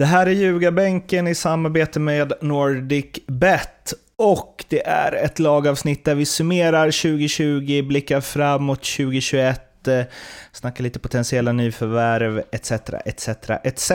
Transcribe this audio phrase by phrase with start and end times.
[0.00, 3.94] Det här är Ljugarbänken i samarbete med Nordic Bet.
[4.16, 10.04] Och det är ett lagavsnitt där vi summerar 2020, blickar framåt 2021, eh,
[10.52, 12.72] snackar lite potentiella nyförvärv etc.
[13.04, 13.28] etc.
[13.64, 13.92] etc.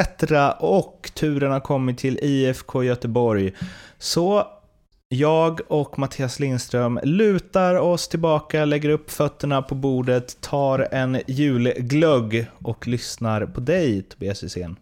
[0.60, 3.54] Och turen har kommit till IFK Göteborg.
[3.99, 4.47] Så
[5.10, 12.46] jag och Mattias Lindström lutar oss tillbaka, lägger upp fötterna på bordet, tar en julglögg
[12.63, 14.75] och lyssnar på dig Tobias Hysén.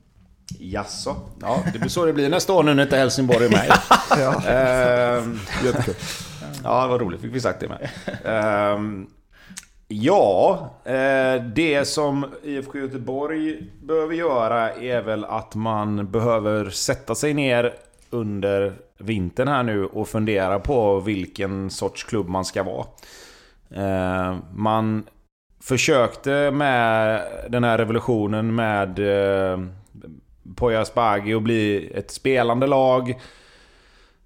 [0.60, 1.16] Jaså?
[1.42, 3.72] Ja, det blir så det blir nästa år nu när inte Helsingborg är med.
[4.10, 4.44] ja.
[4.48, 5.40] Ehm,
[6.64, 7.22] ja, vad roligt.
[7.22, 7.90] Fick vi sagt det med.
[8.26, 9.08] Ehm,
[9.88, 17.34] ja, eh, det som IFK Göteborg behöver göra är väl att man behöver sätta sig
[17.34, 17.74] ner
[18.10, 22.86] under vintern här nu och fundera på vilken sorts klubb man ska vara.
[23.76, 25.04] Ehm, man
[25.64, 29.60] försökte med den här revolutionen med eh,
[30.56, 33.16] Poya Asbaghi och bli ett spelande lag.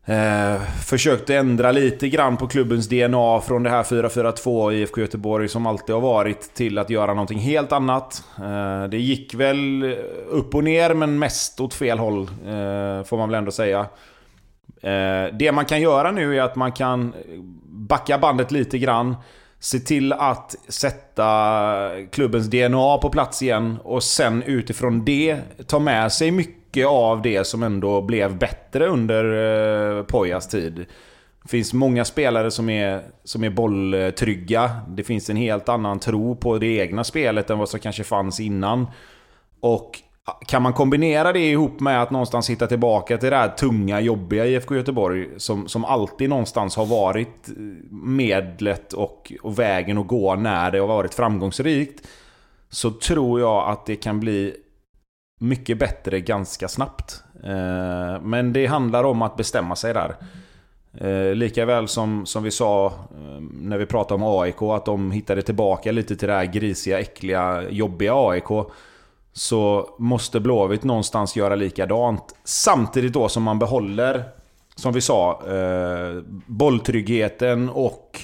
[0.06, 5.48] Eh, försökte ändra lite grann på klubbens DNA från det här 4-4-2 i IFK Göteborg
[5.48, 8.24] som alltid har varit till att göra någonting helt annat.
[8.38, 9.96] Eh, det gick väl
[10.28, 13.80] upp och ner men mest åt fel håll eh, får man väl ändå säga.
[14.82, 17.14] Eh, det man kan göra nu är att man kan
[17.66, 19.16] backa bandet lite grann.
[19.60, 26.12] Se till att sätta klubbens DNA på plats igen och sen utifrån det ta med
[26.12, 29.24] sig mycket av det som ändå blev bättre under
[29.98, 30.86] eh, Pojas tid.
[31.44, 34.72] Det finns många spelare som är, som är bolltrygga.
[34.88, 38.40] Det finns en helt annan tro på det egna spelet än vad som kanske fanns
[38.40, 38.88] innan.
[39.60, 40.02] Och
[40.46, 44.46] kan man kombinera det ihop med att någonstans hitta tillbaka till det här tunga, jobbiga
[44.46, 47.54] IFK Göteborg som, som alltid någonstans har varit eh,
[47.92, 52.08] medlet och, och vägen att gå när det har varit framgångsrikt.
[52.70, 54.56] Så tror jag att det kan bli
[55.40, 57.24] mycket bättre ganska snabbt.
[57.44, 60.16] Eh, men det handlar om att bestämma sig där.
[60.98, 65.42] Eh, Likaväl som, som vi sa eh, när vi pratade om AIK, att de hittade
[65.42, 68.50] tillbaka lite till det här grisiga, äckliga, jobbiga AIK
[69.38, 72.36] så måste Blåvitt någonstans göra likadant.
[72.44, 74.24] Samtidigt då som man behåller,
[74.76, 78.22] som vi sa, eh, bolltryggheten och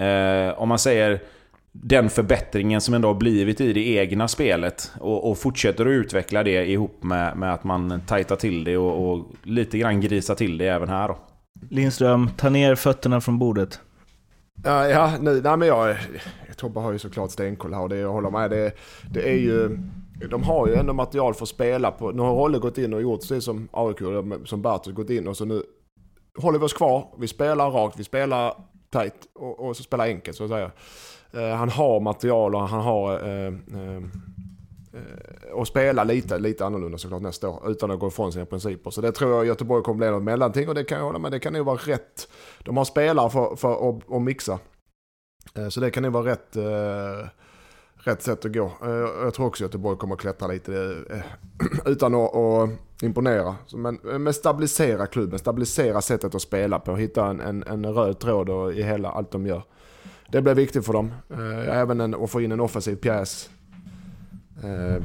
[0.00, 1.20] eh, om man säger
[1.72, 4.92] den förbättringen som ändå har blivit i det egna spelet.
[5.00, 9.12] Och, och fortsätter att utveckla det ihop med, med att man tajtar till det och,
[9.12, 11.18] och lite grann grisar till det även här då.
[11.70, 13.80] Lindström, ta ner fötterna från bordet.
[14.64, 15.96] Ja, ja nu, nej men jag,
[16.56, 18.50] Tobbe har ju såklart stenkoll här och det jag håller med.
[18.50, 18.72] Det,
[19.10, 19.78] det är ju
[20.30, 22.12] de har ju ändå material för att spela på.
[22.12, 23.98] Nu har Rolle gått in och gjort det som AIK,
[24.44, 25.62] som Bartos gått in och så nu
[26.38, 27.14] håller vi oss kvar.
[27.18, 28.54] Vi spelar rakt, vi spelar
[28.92, 30.70] tight och, och så spelar enkelt så att säga.
[31.32, 33.12] Eh, han har material och han har...
[33.12, 34.02] Eh, eh, eh
[35.52, 38.90] och spela lite, lite annorlunda såklart nästa år utan att gå ifrån sina principer.
[38.90, 41.32] Så det tror jag Göteborg kommer bli något mellanting och det kan jag hålla med.
[41.32, 42.28] Det kan nog vara rätt.
[42.64, 44.58] De har spelare för, för att, att mixa.
[45.54, 47.28] Eh, så det kan nog vara rätt eh,
[48.04, 48.72] rätt sätt att gå.
[48.82, 48.90] Eh,
[49.24, 51.22] jag tror också att Göteborg kommer att klättra lite eh,
[51.92, 52.70] utan att, att
[53.02, 53.56] imponera.
[53.74, 58.18] Men, eh, men stabilisera klubben, stabilisera sättet att spela på, hitta en, en, en röd
[58.18, 59.62] tråd i hela allt de gör.
[60.28, 61.12] Det blir viktigt för dem.
[61.68, 63.50] Även en, att få in en offensiv pjäs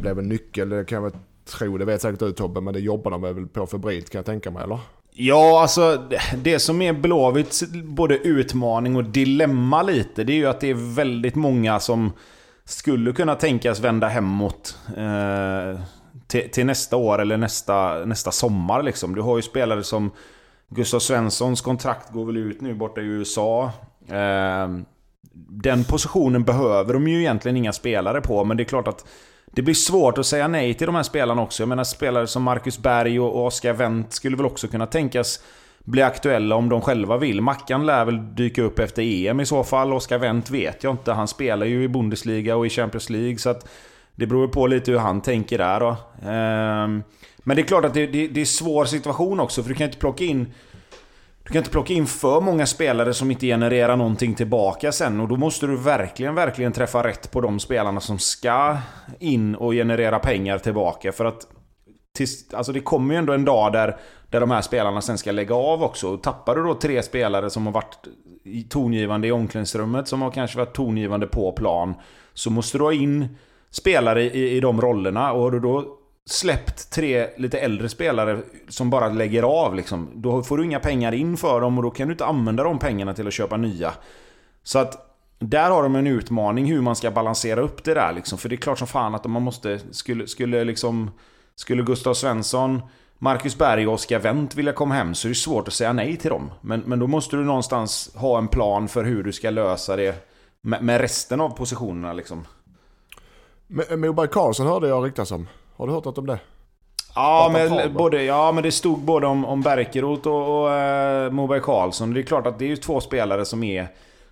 [0.02, 1.78] blev en nyckel, det kan jag väl tro.
[1.78, 4.52] Det vet säkert du Tobbe, men det jobbar de väl på febrilt kan jag tänka
[4.52, 4.80] mig, eller?
[5.12, 6.10] Ja, alltså
[6.44, 10.96] det som är Blåvitts både utmaning och dilemma lite, det är ju att det är
[10.96, 12.12] väldigt många som
[12.68, 15.80] skulle kunna tänkas vända hemåt eh,
[16.28, 18.84] till, till, nästa år eller nästa, nästa sommar.
[18.84, 19.16] Liksom.
[19.16, 20.12] Du har ju spelare som
[20.70, 23.72] Gustav Svenssons kontrakt går väl ut nu borta i USA.
[24.10, 24.68] Eh,
[25.50, 29.08] den positionen behöver de ju egentligen inga spelare på, men det är klart att
[29.46, 31.64] det blir svårt att säga nej till de här spelarna också.
[31.64, 35.40] Jag menar spelare som Marcus Berg och Oskar Wendt skulle väl också kunna tänkas
[35.88, 37.42] bli aktuella om de själva vill.
[37.42, 39.94] Mackan lär väl dyka upp efter EM i så fall.
[39.94, 41.12] Oskar Wendt vet jag inte.
[41.12, 43.38] Han spelar ju i Bundesliga och i Champions League.
[43.38, 43.70] Så att
[44.16, 45.96] det beror på lite hur han tänker där då.
[46.30, 47.04] Ehm,
[47.38, 49.64] men det är klart att det, det, det är en svår situation också.
[49.64, 50.54] För du kan inte plocka in...
[51.44, 55.20] Du kan inte plocka in för många spelare som inte genererar någonting tillbaka sen.
[55.20, 58.78] Och då måste du verkligen, verkligen träffa rätt på de spelarna som ska
[59.20, 61.12] in och generera pengar tillbaka.
[61.12, 61.48] För att...
[62.18, 63.98] Tills, alltså det kommer ju ändå en dag där
[64.30, 66.18] där de här spelarna sen ska lägga av också.
[66.18, 67.98] Tappar du då tre spelare som har varit
[68.70, 71.94] tongivande i omklädningsrummet, som har kanske varit tongivande på plan.
[72.34, 73.38] Så måste du ha in
[73.72, 75.32] spelare i, i de rollerna.
[75.32, 80.10] Och har du då släppt tre lite äldre spelare som bara lägger av liksom.
[80.16, 82.80] Då får du inga pengar in för dem och då kan du inte använda de
[82.80, 83.94] pengarna till att köpa nya.
[84.64, 85.04] Så att
[85.40, 88.38] där har de en utmaning hur man ska balansera upp det där liksom.
[88.38, 89.80] För det är klart som fan att man måste...
[89.92, 91.12] Skulle, skulle liksom...
[91.60, 92.82] Skulle Gustav Svensson,
[93.20, 96.18] Marcus Berg och Oskar Wendt vilja komma hem så är det svårt att säga nej
[96.18, 96.52] till dem.
[96.62, 100.30] Men, men då måste du någonstans ha en plan för hur du ska lösa det
[100.62, 102.46] med, med resten av positionerna liksom.
[103.98, 105.48] Moberg Karlsson hörde jag ryktas om.
[105.76, 106.40] Har du hört något om det?
[107.16, 111.62] Ja men, både, ja, men det stod både om, om Berkerot och, och uh, Moberg
[111.62, 112.14] Karlsson.
[112.14, 113.88] Det är klart att det är ju två spelare som är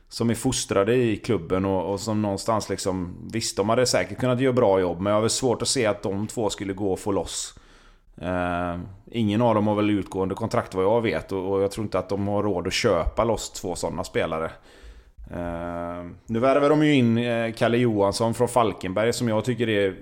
[0.09, 3.15] som är fostrade i klubben och, och, som någonstans liksom...
[3.33, 5.85] Visst, de hade säkert kunnat göra bra jobb, men jag har väl svårt att se
[5.85, 7.59] att de två skulle gå och få loss.
[8.21, 8.79] Eh,
[9.11, 11.99] ingen av dem har väl utgående kontrakt vad jag vet och, och, jag tror inte
[11.99, 14.51] att de har råd att köpa loss två sådana spelare.
[15.31, 19.95] Eh, nu värvar de ju in eh, Kalle Johansson från Falkenberg som jag tycker är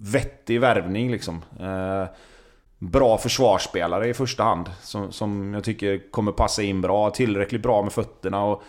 [0.00, 1.42] vettig värvning liksom.
[1.60, 2.04] Eh,
[2.78, 4.70] bra försvarsspelare i första hand.
[4.80, 7.10] Som, som jag tycker kommer passa in bra.
[7.10, 8.62] Tillräckligt bra med fötterna och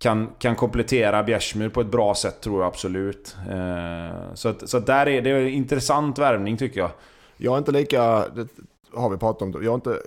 [0.00, 3.36] kan, kan komplettera Bjärsmyr på ett bra sätt tror jag absolut.
[3.50, 6.90] Uh, så att, så att där är det en intressant värvning tycker jag.
[7.36, 8.48] Jag är inte lika, det
[8.92, 10.02] har vi pratat om, jag är inte...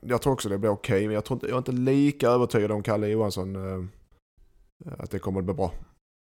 [0.00, 2.28] Jag tror också det blir okej, okay, men jag, tror inte, jag är inte lika
[2.28, 3.56] övertygad om Kalle Johansson.
[3.56, 3.84] Uh,
[4.98, 5.72] att det kommer att bli bra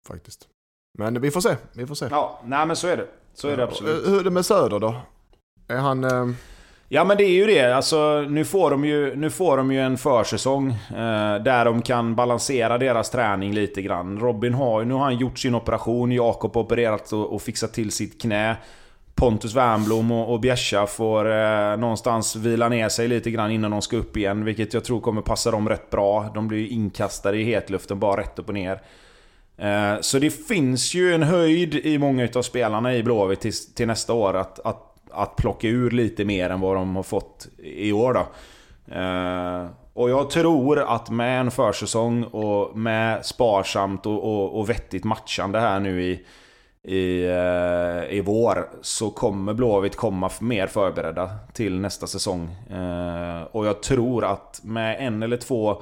[0.07, 0.48] faktiskt.
[0.98, 2.07] Men vi får se, vi får se.
[2.12, 3.07] Ja, nej men så är det.
[3.34, 4.07] Så är det absolut.
[4.07, 4.96] Hur är det med Söder då?
[5.68, 6.04] Är han...
[6.89, 7.75] Ja men det är ju det.
[7.75, 12.15] Alltså, nu, får de ju, nu får de ju en försäsong eh, där de kan
[12.15, 14.19] balansera deras träning lite grann.
[14.19, 17.73] Robin har ju, nu har han gjort sin operation, Jakob har opererat och, och fixat
[17.73, 18.55] till sitt knä.
[19.15, 23.81] Pontus Wernbloom och, och Bjärsa får eh, någonstans vila ner sig lite grann innan de
[23.81, 24.45] ska upp igen.
[24.45, 26.31] Vilket jag tror kommer passa dem rätt bra.
[26.33, 28.81] De blir ju inkastade i hetluften bara rätt upp och ner.
[29.57, 33.87] Eh, så det finns ju en höjd i många av spelarna i Blåvitt till, till
[33.87, 37.91] nästa år att, att att plocka ur lite mer än vad de har fått i
[37.91, 38.27] år då.
[38.95, 45.03] Eh, och jag tror att med en försäsong och med sparsamt och, och, och vettigt
[45.03, 46.25] matchande här nu i,
[46.83, 52.50] i, eh, i vår så kommer Blåvitt komma mer förberedda till nästa säsong.
[52.71, 55.81] Eh, och jag tror att med en eller två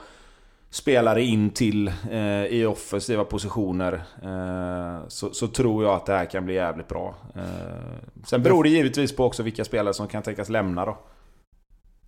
[0.73, 6.25] spelare in till eh, i offensiva positioner eh, så, så, tror jag att det här
[6.25, 7.15] kan bli jävligt bra.
[7.35, 10.97] Eh, sen beror det givetvis på också vilka spelare som kan tänkas lämna då.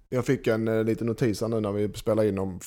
[0.09, 2.59] Jag fick en eh, liten notis här nu när vi spelade in om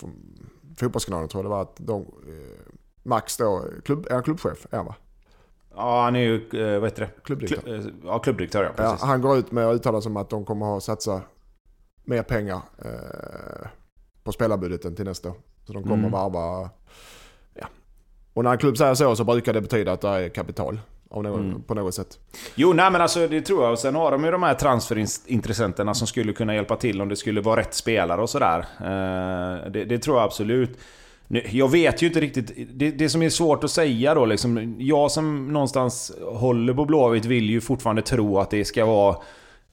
[0.77, 2.73] Fotbollskanalen tror jag det var att de, eh,
[3.03, 4.67] Max då, klubb, är han klubbchef?
[4.71, 4.95] Är han va?
[5.75, 7.25] Ja, han är ju, eh, vad heter det?
[7.25, 7.63] Klubbdirektör.
[7.63, 9.01] Klu, eh, ja, klubbdirektör ja, precis.
[9.01, 11.23] Ja, han går ut med att uttala sig om att de kommer att satsa
[12.05, 12.61] mer pengar
[14.25, 15.37] på spelarbudgeten till nästa år.
[15.69, 16.11] Så de kommer mm.
[16.11, 16.71] varva...
[17.55, 17.67] Ja.
[18.35, 20.81] Och när en klubb säger så så brukar det betyda att det är kapital.
[21.11, 21.63] Någon, mm.
[21.63, 22.19] På något sätt.
[22.55, 23.73] Jo, nej men alltså det tror jag.
[23.73, 27.17] Och sen har de ju de här transferintressenterna som skulle kunna hjälpa till om det
[27.17, 28.59] skulle vara rätt spelare och sådär.
[28.81, 30.79] Eh, det, det, tror jag absolut.
[31.29, 32.53] Jag vet ju inte riktigt.
[32.75, 34.77] Det, det, som är svårt att säga då liksom.
[34.79, 39.17] Jag som någonstans håller på Blåvitt vill ju fortfarande tro att det ska vara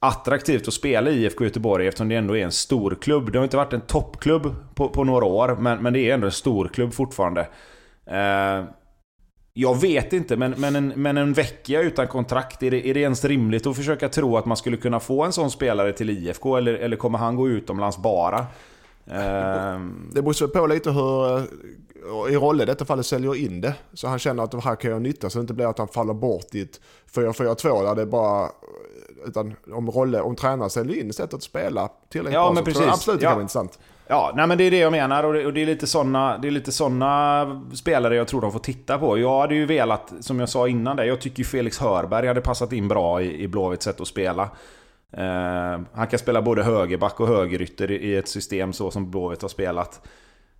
[0.07, 3.31] attraktivt att spela i IFK Göteborg eftersom det ändå är en stor klubb.
[3.31, 6.25] Det har inte varit en toppklubb på, på några år, men, men det är ändå
[6.25, 7.47] en stor klubb fortfarande.
[8.05, 8.65] Eh,
[9.53, 12.99] jag vet inte, men, men, en, men en vecka utan kontrakt, är det, är det
[12.99, 16.57] ens rimligt att försöka tro att man skulle kunna få en sån spelare till IFK?
[16.57, 18.39] Eller, eller kommer han gå utomlands bara?
[19.07, 19.79] Eh,
[20.11, 21.43] det beror på lite hur eh,
[22.33, 23.75] i Rolle i detta fallet säljer in det.
[23.93, 25.87] Så han känner att det här kan göra nytta så det inte blir att han
[25.87, 26.81] faller bort i ett
[27.13, 28.49] 4-4-2 där det bara
[29.25, 32.65] utan om, rolle, om tränaren säljer in sättet att spela tillräckligt ja, bra men så
[32.65, 32.77] precis.
[32.77, 33.29] tror jag absolut det ja.
[33.29, 33.79] kan vara intressant.
[34.07, 36.37] Ja, nej men det är det jag menar och det, och det är lite sådana,
[36.37, 39.17] det är lite såna spelare jag tror de får titta på.
[39.17, 42.41] Jag hade ju velat, som jag sa innan det, jag tycker ju Felix Hörberg hade
[42.41, 44.43] passat in bra i, i Blåvitts sätt att spela.
[45.17, 49.49] Uh, han kan spela både högerback och högerytter i, ett system så som Blåvitt har
[49.49, 50.07] spelat.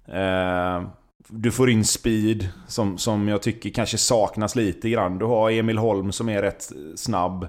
[0.09, 0.87] Uh,
[1.27, 5.17] du får in speed som, som jag tycker kanske saknas lite grann.
[5.17, 7.47] Du har Emil Holm som är rätt snabb.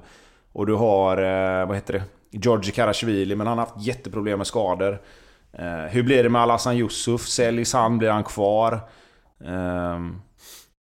[0.57, 2.03] Och du har, eh, vad heter det?
[2.31, 4.99] Georgi Karashvili, men han har haft jätteproblem med skador.
[5.53, 7.21] Eh, hur blir det med Alhassan Yusuf?
[7.21, 7.99] Säljs han?
[7.99, 8.73] Blir han kvar?
[9.45, 10.01] Eh,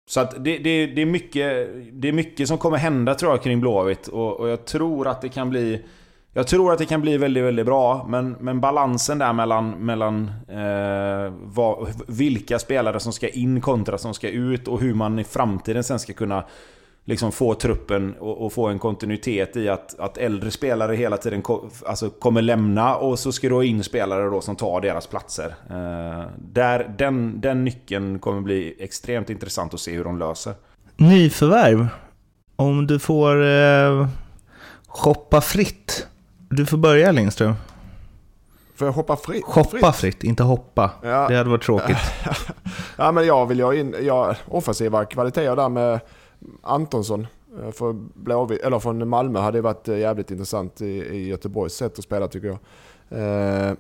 [0.07, 3.43] så att det, det, det, är mycket, det är mycket som kommer hända tror jag
[3.43, 4.07] kring Blåvitt.
[4.07, 5.85] Och, och jag tror att det kan bli...
[6.33, 10.31] Jag tror att det kan bli väldigt, väldigt bra, men, men balansen där mellan, mellan
[10.47, 15.23] eh, vad, vilka spelare som ska in kontra som ska ut och hur man i
[15.23, 16.45] framtiden sen ska kunna
[17.05, 21.41] liksom få truppen och, och, få en kontinuitet i att, att äldre spelare hela tiden
[21.41, 25.07] ko, alltså kommer lämna och så ska du ha in spelare då som tar deras
[25.07, 25.55] platser.
[25.69, 30.53] Eh, där, den, den nyckeln kommer bli extremt intressant att se hur de löser.
[30.97, 31.87] Nyförvärv.
[32.55, 34.07] Om du får eh,
[34.87, 36.07] shoppa fritt.
[36.49, 37.53] Du får börja Lindström.
[38.75, 39.45] Får jag hoppa fritt?
[39.45, 40.91] Shoppa fritt, inte hoppa.
[41.01, 41.27] Ja.
[41.29, 41.97] Det hade varit tråkigt.
[42.97, 45.99] Ja, men jag vill ju ha in ja, offensiva kvaliteter där med
[46.61, 47.27] Antonsson.
[47.61, 51.99] Eh, för Blåvitt, eller från Malmö hade varit eh, jävligt intressant i, i Göteborgs sätt
[51.99, 52.59] att spela tycker jag.
[53.09, 53.73] Eh,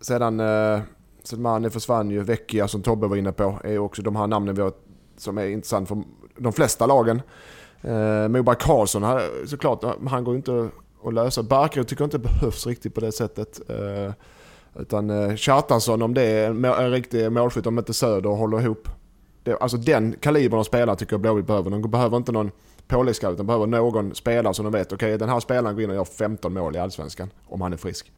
[0.00, 0.80] sedan eh,
[1.22, 4.54] Selmani försvann ju, Vecchia som Tobbe var inne på är ju också de här namnen
[4.54, 4.72] vi har
[5.16, 6.02] som är intressant för
[6.36, 7.22] de flesta lagen.
[7.80, 10.68] Eh, Moberg Karlsson, såklart, han går ju inte
[11.04, 11.42] att lösa.
[11.42, 13.60] Barkerud tycker jag inte behövs riktigt på det sättet.
[13.70, 14.12] Eh,
[14.80, 18.88] utan eh, Kjartansson, om det är en, en riktig målskytt, om inte Söder håller ihop.
[19.46, 21.70] Det, alltså den kalibern av spelare tycker jag Blåvitt behöver.
[21.70, 22.50] De behöver inte någon
[22.88, 25.96] påläggsscout, utan behöver någon spelare som de vet, okej den här spelaren går in och
[25.96, 28.12] gör 15 mål i Allsvenskan, om han är frisk.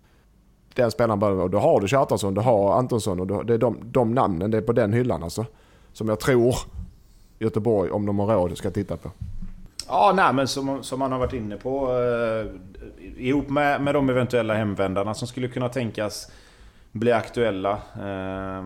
[0.74, 3.58] Den spelaren behöver, och då har du Kjartansson, du har Antonsson och du, det är
[3.58, 5.46] de, de namnen, det är på den hyllan alltså.
[5.92, 6.54] Som jag tror
[7.38, 9.10] Göteborg, om de har råd, ska titta på.
[9.88, 11.92] Ja, nej, men som, som man har varit inne på.
[11.92, 12.46] Eh,
[13.16, 16.30] ihop med, med de eventuella hemvändarna som skulle kunna tänkas
[16.92, 17.72] bli aktuella.
[17.94, 18.64] Eh,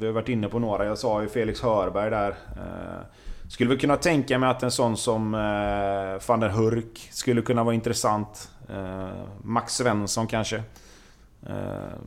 [0.00, 0.84] vi har varit inne på några.
[0.84, 2.30] Jag sa ju Felix Hörberg där.
[2.30, 3.06] Eh,
[3.48, 7.64] skulle väl kunna tänka mig att en sån som eh, van der Hurk skulle kunna
[7.64, 8.50] vara intressant.
[8.68, 9.08] Eh,
[9.42, 10.62] Max Svensson kanske.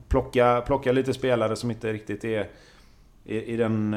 [0.07, 2.47] Plocka, plocka lite spelare som inte riktigt är
[3.25, 3.95] i, i den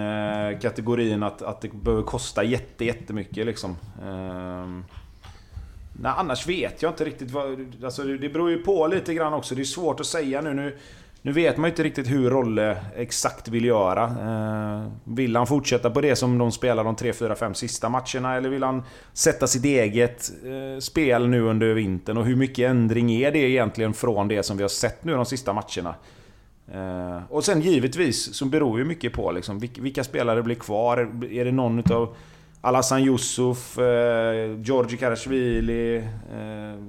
[0.61, 3.77] kategorin att, att det behöver kosta jätte, jättemycket liksom.
[4.05, 4.85] Ehm,
[5.93, 7.75] nej, annars vet jag inte riktigt vad...
[7.85, 9.55] Alltså det, det beror ju på lite grann också.
[9.55, 10.55] Det är svårt att säga nu.
[10.55, 10.79] Nu,
[11.25, 14.05] nu vet man ju inte riktigt hur Rolle exakt vill göra.
[14.05, 18.37] Eh, vill han fortsätta på det som de spelar de 3, 4, 5 sista matcherna?
[18.37, 22.17] Eller vill han sätta sitt eget eh, spel nu under vintern?
[22.17, 25.27] Och hur mycket ändring är det egentligen från det som vi har sett nu de
[25.27, 25.95] sista matcherna?
[26.73, 30.99] Eh, och sen givetvis så beror ju mycket på liksom, vilka, spelare blir kvar.
[31.31, 32.17] Är det någon utav
[32.61, 35.97] Alhassan Yusuf, eh, Georgi Karashvili?
[35.97, 36.83] Eh,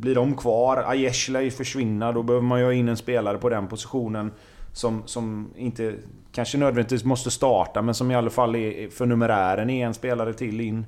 [0.00, 0.76] blir de kvar?
[0.76, 2.12] Aiesh lär ju försvinna.
[2.12, 4.32] Då behöver man ju ha in en spelare på den positionen.
[4.72, 5.94] Som, som inte
[6.32, 10.34] kanske nödvändigtvis måste starta, men som i alla fall är, för numerären är en spelare
[10.34, 10.86] till in.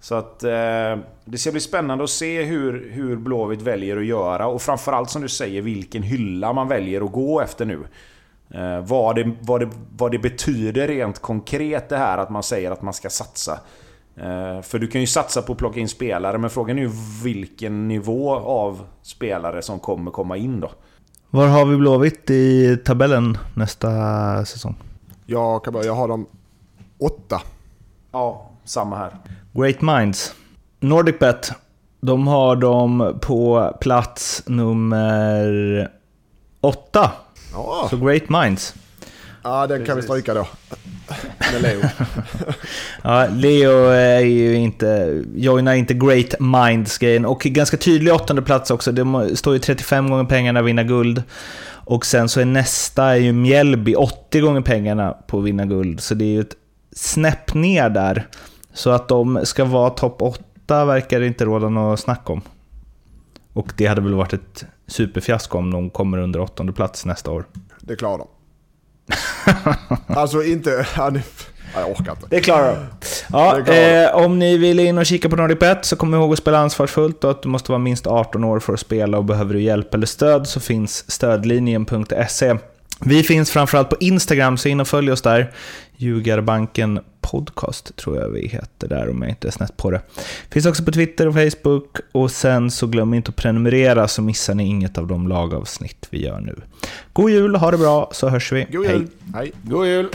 [0.00, 4.46] Så att eh, det ska bli spännande att se hur, hur Blåvitt väljer att göra
[4.46, 7.80] och framförallt som du säger vilken hylla man väljer att gå efter nu.
[8.50, 12.70] Eh, vad, det, vad, det, vad det betyder rent konkret det här att man säger
[12.70, 13.60] att man ska satsa.
[14.16, 16.90] Eh, för du kan ju satsa på att plocka in spelare men frågan är ju
[17.24, 20.70] vilken nivå av spelare som kommer komma in då.
[21.30, 23.90] Var har vi Blåvitt i tabellen nästa
[24.44, 24.74] säsong?
[25.26, 26.26] Jag, kan bara, jag har dem
[26.98, 27.42] åtta.
[28.12, 29.16] Ja, samma här.
[29.52, 30.34] Great Minds.
[30.80, 31.52] NordicBet,
[32.00, 35.90] de har dem på plats nummer
[36.60, 37.12] åtta.
[37.52, 38.74] Ja, Så Great Minds.
[39.42, 40.46] ja den kan vi stryka då.
[41.54, 41.80] Med Leo.
[43.02, 48.92] Ja, Leo är ju inte, joinar inte Great Minds-grejen och ganska tydlig åttonde plats också.
[48.92, 51.22] Det står ju 35 gånger pengarna vinna guld.
[51.66, 56.00] Och sen så är nästa är ju Mjällby 80 gånger pengarna på att vinna guld.
[56.00, 56.56] Så det är ju ett
[56.92, 58.28] snäpp ner där.
[58.72, 62.40] Så att de ska vara topp 8 verkar det inte råda något snack om.
[63.52, 67.44] Och det hade väl varit ett superfiasko om de kommer under åttonde plats nästa år.
[67.80, 68.28] Det klarar de.
[70.06, 70.86] Alltså inte...
[71.74, 72.26] Jag orkar inte.
[72.28, 72.76] Det klarar de.
[73.32, 76.38] Ja, klarar eh, om ni vill in och kika på NordicBet så kom ihåg att
[76.38, 79.54] spela ansvarsfullt och att du måste vara minst 18 år för att spela och behöver
[79.54, 82.54] du hjälp eller stöd så finns stödlinjen.se.
[83.00, 85.52] Vi finns framförallt på Instagram, så in och följ oss där.
[85.96, 90.00] Ljugarbanken podcast tror jag vi heter där om jag inte är snett på det.
[90.50, 94.54] Finns också på Twitter och Facebook och sen så glöm inte att prenumerera så missar
[94.54, 96.60] ni inget av de lagavsnitt vi gör nu.
[97.12, 98.66] God jul, ha det bra så hörs vi.
[98.70, 99.08] God jul.
[99.34, 99.52] Hej.
[99.62, 100.08] God jul!